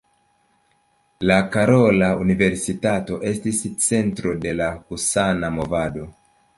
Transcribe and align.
La 1.31 1.37
Karola 1.57 2.09
Universitato 2.25 3.21
estis 3.35 3.63
centro 3.93 4.37
de 4.47 4.59
la 4.65 4.75
husana 4.87 5.57
movado. 5.63 6.13